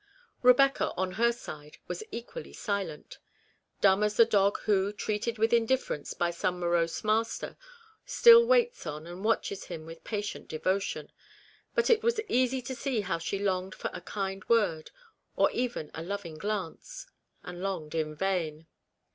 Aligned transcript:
Bebecca, 0.41 0.93
on 0.97 1.11
her 1.11 1.31
side, 1.31 1.77
was 1.87 2.01
equally 2.09 2.53
silent; 2.53 3.19
dumb 3.81 4.01
as 4.01 4.17
the 4.17 4.25
dog 4.25 4.57
who, 4.61 4.91
treated 4.91 5.37
with 5.37 5.53
indifference 5.53 6.15
by 6.15 6.31
some 6.31 6.59
morose 6.59 7.03
master, 7.03 7.55
still 8.03 8.43
waits 8.43 8.87
on 8.87 9.05
and 9.05 9.23
watches 9.23 9.65
him 9.65 9.85
with 9.85 10.03
patient 10.03 10.47
devotion, 10.47 11.11
but 11.75 11.91
it 11.91 12.01
was 12.01 12.19
easy 12.27 12.63
to 12.63 12.73
see 12.73 13.01
how 13.01 13.19
she 13.19 13.37
longed 13.37 13.75
for 13.75 13.91
a 13.93 14.01
kind 14.01 14.43
word, 14.49 14.89
or 15.35 15.51
even 15.51 15.91
a 15.93 16.01
loving 16.01 16.39
glance; 16.39 17.05
and 17.43 17.61
longed 17.61 17.93
in 17.93 18.15
vain. 18.15 18.65